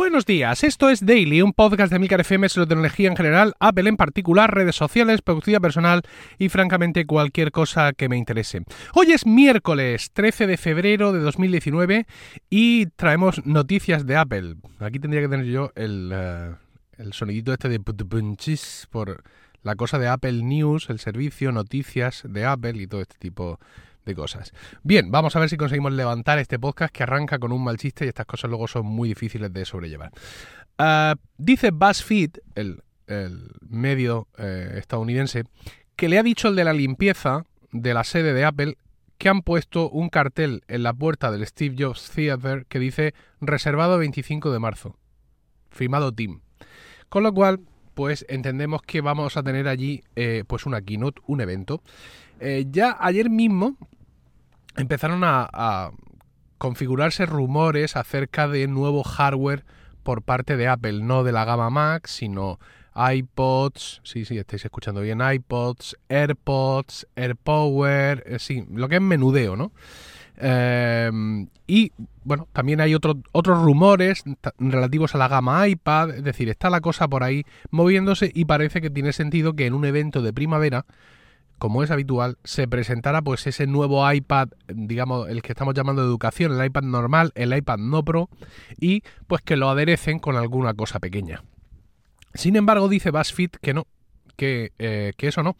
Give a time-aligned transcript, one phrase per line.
[0.00, 3.86] Buenos días, esto es Daily, un podcast de Milcar FM sobre tecnología en general, Apple
[3.86, 6.00] en particular, redes sociales, productividad personal
[6.38, 8.62] y francamente cualquier cosa que me interese.
[8.94, 12.06] Hoy es miércoles 13 de febrero de 2019
[12.48, 14.54] y traemos noticias de Apple.
[14.78, 16.54] Aquí tendría que tener yo el, eh,
[16.96, 19.22] el sonidito este de punchis por
[19.62, 23.89] la cosa de Apple News, el servicio, noticias de Apple y todo este tipo de
[24.14, 24.52] cosas.
[24.82, 28.04] Bien, vamos a ver si conseguimos levantar este podcast que arranca con un mal chiste
[28.04, 30.10] y estas cosas luego son muy difíciles de sobrellevar.
[30.78, 32.82] Ah, dice BuzzFeed, el,
[33.68, 35.44] medio eh, estadounidense,
[35.96, 38.76] que le ha dicho el de la limpieza de la sede de Apple
[39.18, 43.98] que han puesto un cartel en la puerta del Steve Jobs Theater que dice reservado
[43.98, 44.96] 25 de marzo,
[45.70, 46.40] firmado Tim.
[47.10, 47.60] Con lo cual,
[47.94, 51.82] pues entendemos que vamos a tener allí eh, pues una keynote, un evento.
[52.40, 53.76] Eh, ya ayer mismo
[54.76, 55.90] empezaron a,
[56.58, 59.64] configurarse rumores acerca de nuevo hardware
[60.02, 62.58] por parte de Apple, no de la gama Mac, sino
[62.94, 69.56] iPods, sí, sí, estáis escuchando bien, iPods, AirPods, AirPower, eh, sí, lo que es menudeo,
[69.56, 69.72] ¿no?
[70.36, 71.92] Em, y
[72.24, 74.24] bueno, también hay otros rumores
[74.58, 78.80] relativos a la gama iPad, es decir, está la cosa por ahí moviéndose y parece
[78.80, 80.86] que tiene sentido que en un evento de primavera,
[81.60, 86.08] como es habitual, se presentara pues ese nuevo iPad, digamos, el que estamos llamando de
[86.08, 88.30] educación, el iPad normal, el iPad no Pro,
[88.80, 91.44] y pues que lo aderecen con alguna cosa pequeña.
[92.32, 93.86] Sin embargo, dice BuzzFeed que no,
[94.38, 95.54] eh, que, eso no,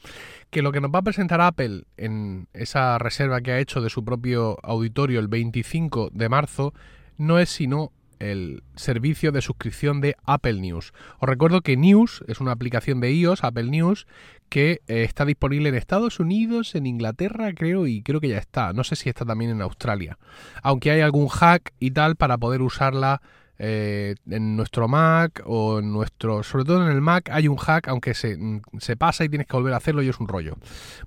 [0.49, 3.91] que lo que nos va a presentar Apple en esa reserva que ha hecho de
[3.91, 6.73] su propio auditorio el 25 de marzo
[7.19, 10.93] no es sino el servicio de suscripción de Apple News.
[11.19, 14.07] Os recuerdo que News es una aplicación de iOS, Apple News,
[14.49, 18.73] que eh, está disponible en Estados Unidos, en Inglaterra, creo, y creo que ya está.
[18.73, 20.19] No sé si está también en Australia.
[20.63, 23.21] Aunque hay algún hack y tal para poder usarla
[23.63, 27.89] eh, en nuestro Mac o en nuestro, sobre todo en el Mac hay un hack,
[27.89, 30.57] aunque se, mm, se, pasa y tienes que volver a hacerlo y es un rollo.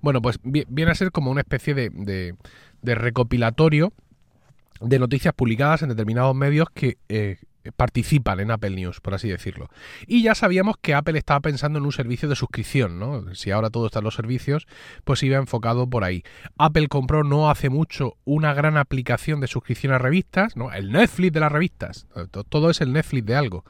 [0.02, 2.36] Bueno, pues viene a ser como una especie de, de,
[2.84, 3.92] de recopilatorio
[4.84, 7.38] de noticias publicadas en determinados medios que eh,
[7.76, 9.70] participan en Apple News, por así decirlo.
[10.08, 13.34] Y ya sabíamos que Apple estaba pensando en un servicio de suscripción, ¿no?
[13.36, 14.68] Si ahora todo está en los servicios,
[15.04, 16.24] pues iba enfocado por ahí.
[16.58, 20.72] Apple compró no hace mucho una gran aplicación de suscripción a revistas, ¿no?
[20.72, 22.08] El Netflix de las revistas.
[22.50, 23.64] Todo es el Netflix de algo.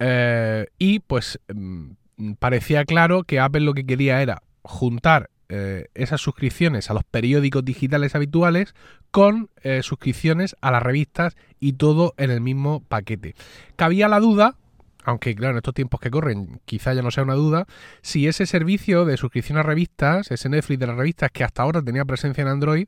[0.00, 6.22] Eh, y pues mm, parecía claro que Apple lo que quería era juntar eh, esas
[6.22, 8.74] suscripciones a los periódicos digitales habituales
[9.10, 13.34] con eh, suscripciones a las revistas y todo en el mismo paquete.
[13.76, 14.56] Cabía la duda,
[15.04, 17.66] aunque claro, en estos tiempos que corren quizá ya no sea una duda,
[18.00, 21.82] si ese servicio de suscripción a revistas, ese Netflix de las revistas que hasta ahora
[21.82, 22.86] tenía presencia en Android,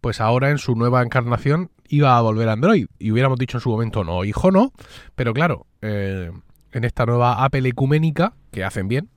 [0.00, 2.88] pues ahora en su nueva encarnación iba a volver a Android.
[2.98, 4.72] Y hubiéramos dicho en su momento, no, hijo, no.
[5.14, 6.32] Pero claro, eh,
[6.72, 9.10] en esta nueva Apple ecuménica, que hacen bien,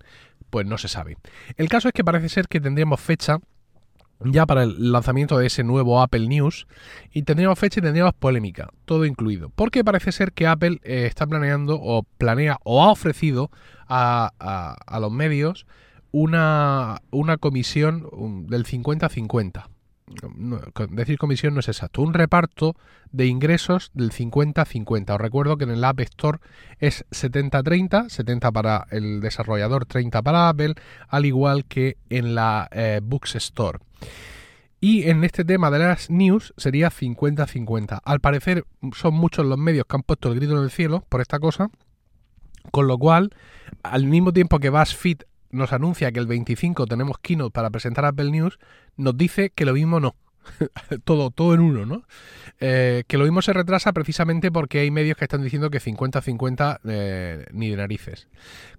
[0.53, 1.18] pues no se sabe.
[1.58, 3.40] El caso es que parece ser que tendríamos fecha
[4.19, 6.68] ya para el lanzamiento de ese nuevo Apple News
[7.12, 9.50] y tendríamos fecha y tendríamos polémica, todo incluido.
[9.50, 13.50] Porque parece ser que Apple eh, está planeando o planea o ha ofrecido
[13.88, 15.66] a, a los medios
[16.12, 19.66] una, una comisión del 50-50
[20.90, 22.75] decir comisión no es exacto, un reparto
[23.12, 25.13] de ingresos del 50-50.
[25.13, 26.40] Os recuerdo que en el App Store
[26.79, 30.75] es 70-30, 70 para el desarrollador, 30 para Apple,
[31.07, 33.79] al igual que en la eh, Books Store.
[34.79, 38.02] Y en este tema de las news sería 50-50.
[38.03, 41.22] Al parecer son muchos los medios que han puesto el grito en el cielo por
[41.22, 41.69] esta cosa,
[42.72, 43.29] con lo cual,
[43.81, 45.22] al mismo tiempo que BuzzFeed
[45.53, 48.59] nos anuncia que el 25 tenemos keynote para presentar Apple News,
[48.97, 50.16] nos dice que lo mismo no.
[51.06, 52.03] todo, todo en uno, ¿no?
[52.59, 56.80] Eh, que lo mismo se retrasa precisamente porque hay medios que están diciendo que 50-50
[56.86, 58.28] eh, ni de narices.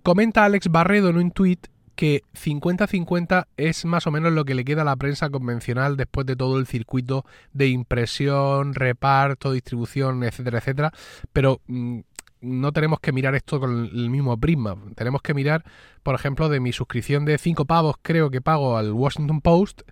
[0.03, 1.59] Comenta Alex Barredo en un tweet
[1.95, 6.27] que 50-50 es más o menos lo que le queda a la prensa convencional después
[6.27, 10.93] de todo el circuito de impresión, reparto, distribución, etcétera, etcétera.
[11.33, 12.01] Pero mm,
[12.45, 14.77] no tenemos que mirar esto con el mismo prisma.
[14.95, 15.65] Tenemos que mirar,
[16.03, 19.83] por ejemplo, de mi suscripción de 5 pavos, creo que pago al Washington Post,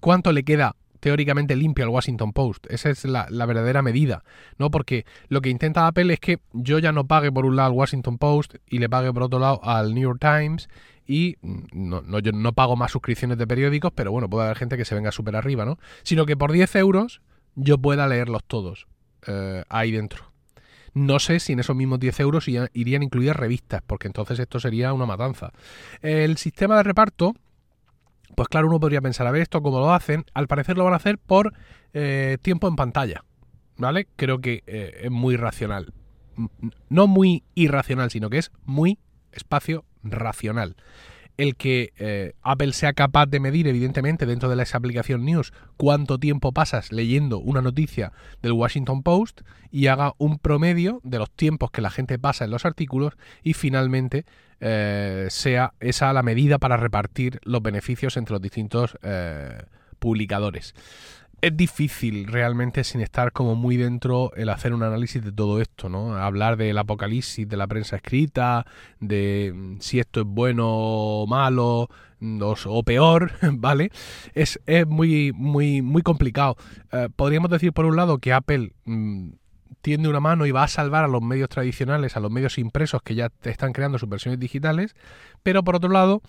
[0.00, 2.66] cuánto le queda teóricamente limpio al Washington Post.
[2.70, 4.24] Esa es la, verdadera medida,
[4.58, 4.70] ¿no?
[4.70, 7.74] Porque lo que intenta Apple es que yo ya no pague por un lado al
[7.74, 10.68] Washington Post y le pague por otro lado al New York Times
[11.06, 14.58] y mm, no, no, yo no pago más suscripciones de periódicos, pero bueno, puede haber
[14.58, 15.78] gente que se venga súper arriba, ¿no?
[16.02, 17.22] Sino que por 10 euros
[17.54, 18.86] yo pueda leerlos todos
[19.26, 20.24] eh, ahí dentro.
[20.94, 24.92] No sé si en esos mismos 10 euros irían incluidas revistas, porque entonces esto sería
[24.92, 25.52] una matanza.
[26.02, 27.34] El sistema de reparto,
[28.34, 30.24] pues claro, uno podría pensar, a ver esto cómo lo hacen.
[30.34, 31.52] Al parecer lo van a hacer por
[31.92, 33.24] eh, tiempo en pantalla,
[33.76, 34.08] ¿vale?
[34.16, 35.92] Creo que eh, es muy racional.
[36.88, 38.98] no muy irracional, sino que es muy
[39.32, 40.76] espacio racional
[41.38, 46.18] el que eh, Apple sea capaz de medir, evidentemente, dentro de esa aplicación News, cuánto
[46.18, 48.12] tiempo pasas leyendo una noticia
[48.42, 52.50] del Washington Post y haga un promedio de los tiempos que la gente pasa en
[52.50, 53.14] los artículos
[53.44, 54.26] y finalmente
[54.60, 59.62] eh, sea esa la medida para repartir los beneficios entre los distintos eh,
[60.00, 60.74] publicadores
[61.40, 65.88] es difícil realmente sin estar como muy dentro el hacer un análisis de todo esto,
[65.88, 66.16] ¿no?
[66.16, 68.66] Hablar del apocalipsis de la prensa escrita,
[69.00, 71.88] de mm, si esto es bueno o malo
[72.20, 73.90] mm, o, peor, ¿vale?
[74.34, 74.58] Es,
[74.88, 76.56] muy, muy, muy complicado.
[76.92, 79.30] Eh, podríamos decir por un lado que Apple mm,
[79.80, 83.00] tiende una mano y va a salvar a los medios tradicionales, a los medios impresos
[83.02, 84.96] que ya están creando sus versiones digitales,
[85.44, 86.20] pero por otro lado,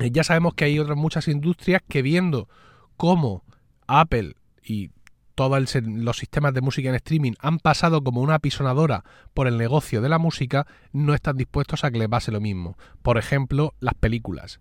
[0.00, 2.48] eh, ya sabemos que hay otras muchas industrias que viendo
[2.96, 3.44] cómo
[3.86, 4.90] Apple y
[5.36, 9.04] todos los sistemas de música en streaming han pasado como una apisonadora
[9.34, 12.76] por el negocio de la música, no están dispuestos a que les pase lo mismo.
[13.02, 14.60] Por ejemplo, las películas.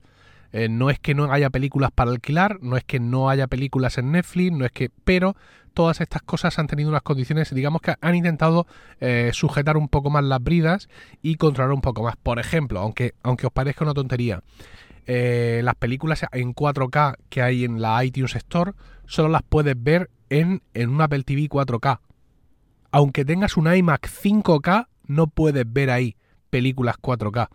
[0.51, 3.98] Eh, no es que no haya películas para alquilar, no es que no haya películas
[3.98, 4.89] en Netflix, no es que.
[5.04, 5.36] Pero
[5.74, 8.68] todas estas cosas han tenido unas condiciones, digamos que han intentado
[9.00, 10.89] eh, sujetar un poco más las bridas
[11.22, 12.16] y controlar un poco más.
[12.16, 14.42] Por ejemplo, aunque, aunque os parezca una tontería,
[15.06, 18.74] eh, las películas en 4K que hay en la iTunes Store
[19.06, 22.00] solo las puedes ver en, en un Apple TV 4K.
[22.92, 26.16] Aunque tengas un iMac 5K, no puedes ver ahí
[26.50, 27.50] películas 4K.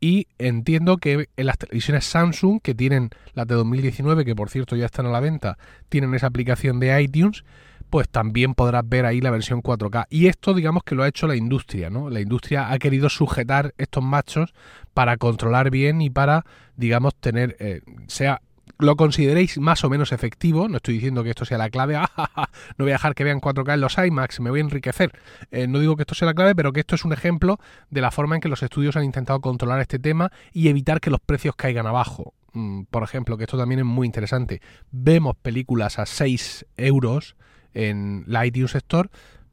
[0.00, 4.74] Y entiendo que en las televisiones Samsung, que tienen las de 2019, que por cierto
[4.74, 5.58] ya están a la venta,
[5.88, 7.44] tienen esa aplicación de iTunes,
[7.92, 10.06] pues también podrás ver ahí la versión 4K.
[10.08, 12.08] Y esto digamos que lo ha hecho la industria, ¿no?
[12.08, 14.54] La industria ha querido sujetar estos machos
[14.94, 18.40] para controlar bien y para, digamos, tener, eh, sea
[18.78, 22.48] lo consideréis más o menos efectivo, no estoy diciendo que esto sea la clave, ah,
[22.78, 25.12] no voy a dejar que vean 4K en los iMacs, me voy a enriquecer.
[25.50, 27.58] Eh, no digo que esto sea la clave, pero que esto es un ejemplo
[27.90, 31.10] de la forma en que los estudios han intentado controlar este tema y evitar que
[31.10, 32.32] los precios caigan abajo.
[32.54, 34.62] Mm, por ejemplo, que esto también es muy interesante.
[34.90, 37.36] Vemos películas a 6 euros
[37.74, 39.08] en la iTunes Store,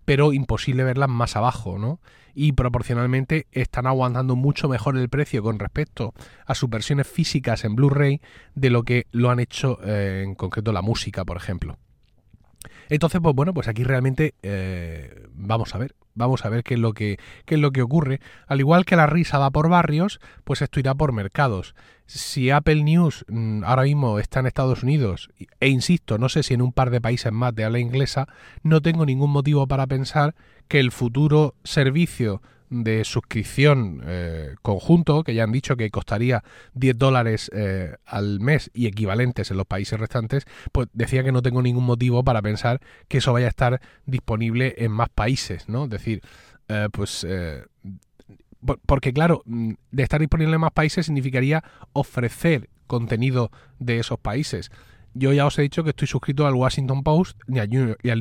[0.05, 1.99] pero imposible verlas más abajo, ¿no?
[2.33, 6.13] Y proporcionalmente están aguantando mucho mejor el precio con respecto
[6.45, 8.21] a sus versiones físicas en Blu-ray
[8.55, 11.77] de lo que lo han hecho eh, en concreto la música, por ejemplo.
[12.89, 16.79] Entonces, pues bueno, pues aquí realmente eh, vamos a ver, vamos a ver qué es
[16.79, 18.19] lo que qué es lo que ocurre.
[18.47, 21.75] Al igual que la risa va por barrios, pues esto irá por mercados.
[22.05, 25.29] Si Apple News mm, ahora mismo está en Estados Unidos
[25.59, 28.27] e insisto, no sé si en un par de países más de habla inglesa,
[28.63, 30.35] no tengo ningún motivo para pensar
[30.67, 36.43] que el futuro servicio de suscripción eh, conjunto, que ya han dicho que costaría
[36.73, 41.41] 10 dólares eh, al mes y equivalentes en los países restantes, pues decía que no
[41.41, 45.85] tengo ningún motivo para pensar que eso vaya a estar disponible en más países, ¿no?
[45.85, 46.21] Es decir,
[46.67, 47.25] eh, pues...
[48.85, 51.63] porque claro, mm, de estar disponible en más países significaría
[51.93, 54.71] ofrecer contenido de esos países.
[55.13, 57.69] Yo ya os he dicho que estoy suscrito al Washington Post y al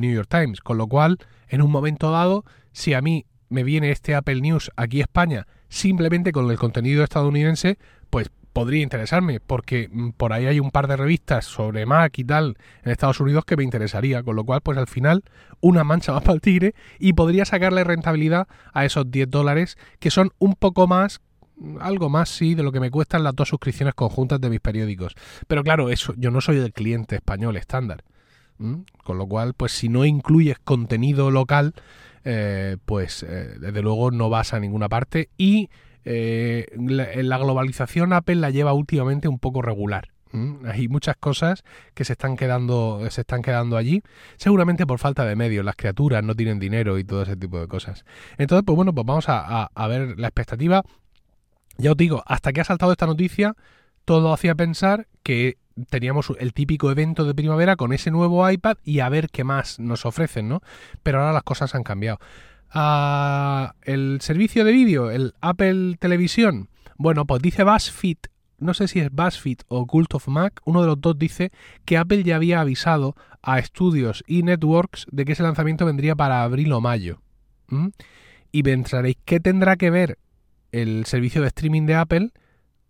[0.01, 3.91] New York Times, con lo cual, en un momento dado, si a mí me viene
[3.91, 7.77] este Apple News aquí a España simplemente con el contenido estadounidense,
[8.09, 12.23] pues podría interesarme, porque mm, por ahí hay un par de revistas sobre Mac y
[12.23, 15.23] tal en Estados Unidos que me interesaría, con lo cual pues al final
[15.61, 20.11] una mancha más para el tigre y podría sacarle rentabilidad a esos 10 dólares que
[20.11, 21.21] son un poco más
[21.81, 25.13] algo más sí de lo que me cuestan las dos suscripciones conjuntas de mis periódicos.
[25.45, 28.05] Pero claro, eso yo no soy el cliente español estándar.
[28.57, 31.73] Con lo cual, pues si no incluyes contenido local,
[32.23, 35.69] eh, pues eh, desde luego no vas a ninguna parte y
[36.05, 40.09] eh, la, globalización Apple la lleva últimamente un poco regular.
[40.65, 41.63] Hay muchas cosas
[41.95, 44.03] que se están quedando se están quedando allí,
[44.37, 45.65] seguramente por falta de medios.
[45.65, 48.05] Las criaturas no tienen dinero y todo ese tipo de cosas.
[48.37, 50.83] Entonces, pues bueno, pues vamos a, a ver la expectativa.
[51.79, 53.55] Ya os digo, hasta que ha saltado esta noticia,
[54.05, 55.57] todo hacía pensar que
[55.89, 59.79] teníamos el típico evento de primavera con ese nuevo iPad y a ver qué más
[59.79, 60.61] nos ofrecen, ¿no?
[61.03, 62.19] Pero ahora las cosas han cambiado.
[62.71, 68.17] Ah, el servicio de vídeo, el Apple Televisión, bueno, pues dice BuzzFeed,
[68.59, 71.51] no sé si es BuzzFeed o Cult of Mac, uno de los dos dice
[71.85, 76.43] que Apple ya había avisado a estudios y networks de que ese lanzamiento vendría para
[76.43, 77.21] abril o mayo.
[78.51, 80.17] Y pensaréis, ¿qué tendrá que ver
[80.71, 82.31] el servicio de streaming de Apple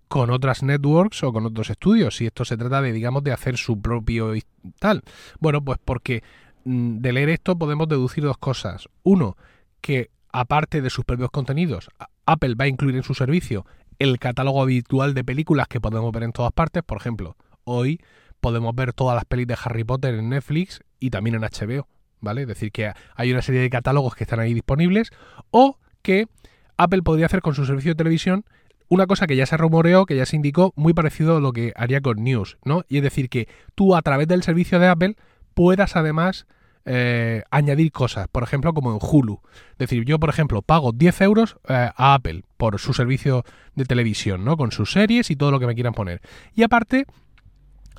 [0.09, 3.57] con otras networks o con otros estudios, si esto se trata de, digamos, de hacer
[3.57, 4.33] su propio
[4.79, 5.03] tal.
[5.39, 6.23] Bueno, pues porque
[6.65, 8.89] mm, de leer esto podemos deducir dos cosas.
[9.03, 9.37] Uno,
[9.79, 11.89] que aparte de sus propios contenidos,
[12.25, 13.65] Apple va a incluir en su servicio
[13.99, 16.83] el catálogo habitual de películas que podemos ver en todas partes.
[16.83, 18.01] Por ejemplo, hoy
[18.41, 21.87] podemos ver todas las pelis de Harry Potter en Netflix y también en HBO.
[22.21, 22.41] ¿vale?
[22.41, 25.11] Es decir, que hay una serie de catálogos que están ahí disponibles,
[25.51, 26.25] o que
[26.77, 28.45] Apple podría hacer con su servicio de televisión
[28.89, 31.71] una cosa que ya se rumoreó, que ya se indicó, muy parecido a lo que
[31.75, 32.83] haría con News, ¿no?
[32.89, 35.15] Y es decir, que tú a través del servicio de Apple
[35.53, 36.47] puedas además
[36.85, 39.41] eh, añadir cosas, por ejemplo, como en Hulu.
[39.73, 43.43] Es decir, yo, por ejemplo, pago 10 euros eh, a Apple por su servicio
[43.75, 44.57] de televisión, ¿no?
[44.57, 46.21] Con sus series y todo lo que me quieran poner.
[46.55, 47.05] Y aparte,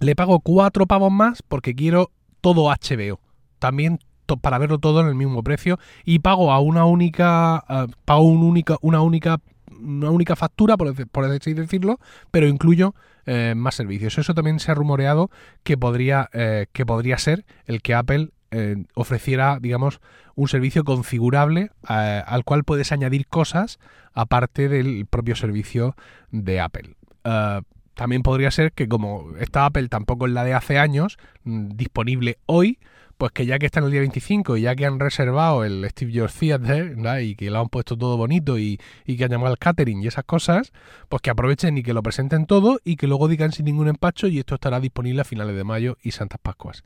[0.00, 3.20] le pago 4 pavos más porque quiero todo HBO.
[3.60, 4.00] También
[4.36, 7.64] para verlo todo en el mismo precio y pago a una única
[8.04, 9.40] pago un única, una única
[9.82, 11.98] una única factura por, por así decirlo
[12.30, 12.94] pero incluyo
[13.26, 15.30] eh, más servicios eso también se ha rumoreado
[15.62, 16.28] que podría
[16.72, 20.00] que podría ser el que Apple eh, ofreciera, digamos,
[20.34, 23.78] un servicio configurable eh, al cual puedes añadir cosas
[24.12, 25.94] aparte del propio servicio
[26.32, 26.96] de Apple.
[27.22, 27.60] Eh,
[28.00, 32.38] también podría ser que como está Apple tampoco es la de hace años, mm, disponible
[32.46, 32.78] hoy,
[33.18, 35.86] pues que ya que está en el día 25 y ya que han reservado el
[35.90, 39.58] Steve Jobs Theater y que lo han puesto todo bonito y, que han llamado al
[39.58, 40.72] catering y esas cosas,
[41.10, 44.28] pues que aprovechen y que lo presenten todo y que luego digan sin ningún empacho
[44.28, 46.84] y esto estará disponible a finales de mayo y Santas Pascuas.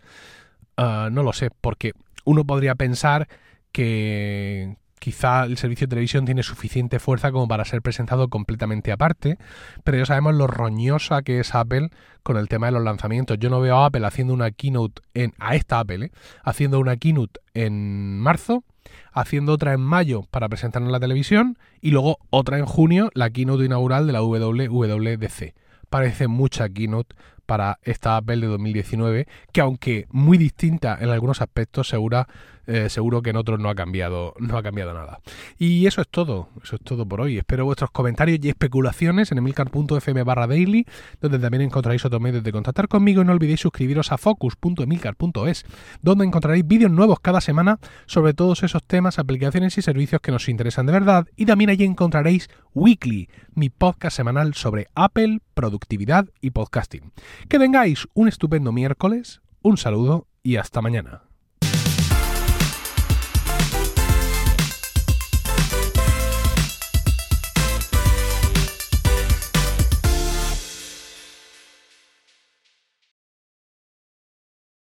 [0.76, 1.92] Ah, no lo sé, porque
[2.25, 3.28] uno podría pensar
[3.71, 9.37] que quizá el servicio de televisión tiene suficiente fuerza como para ser presentado completamente aparte,
[9.84, 11.90] pero ya sabemos lo roñosa que es Apple
[12.23, 13.38] con el tema de los lanzamientos.
[13.38, 16.11] Yo no veo a Apple haciendo una keynote en a esta Apple, ¿eh?
[16.42, 18.64] haciendo una keynote en marzo,
[19.12, 23.28] haciendo otra en mayo para presentarnos en la televisión y luego otra en junio, la
[23.28, 25.54] keynote inaugural de la WWDC.
[25.90, 31.88] Parece mucha keynote para esta Apple de 2019, que aunque muy distinta en algunos aspectos,
[31.88, 32.26] segura
[32.66, 35.21] eh, seguro que en otros no ha cambiado, no ha cambiado nada.
[35.59, 37.38] Y eso es todo, eso es todo por hoy.
[37.38, 40.87] Espero vuestros comentarios y especulaciones en emilcar.fm barra daily,
[41.21, 45.64] donde también encontraréis otros medios de contactar conmigo y no olvidéis suscribiros a focus.emilcar.es,
[46.02, 50.49] donde encontraréis vídeos nuevos cada semana sobre todos esos temas, aplicaciones y servicios que nos
[50.49, 51.26] interesan de verdad.
[51.37, 57.12] Y también allí encontraréis Weekly, mi podcast semanal sobre Apple, productividad y podcasting.
[57.49, 61.23] Que tengáis un estupendo miércoles, un saludo y hasta mañana.